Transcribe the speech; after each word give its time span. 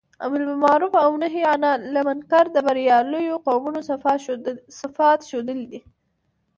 امر 0.25 0.39
باالمعروف 0.45 0.93
او 1.05 1.11
نهي 1.23 1.41
عنالمنکر 1.53 2.45
د 2.51 2.57
برياليو 2.65 3.41
قومونو 3.47 3.79
صفات 4.79 5.19
ښودلي 5.29 5.65
دي. 5.71 5.79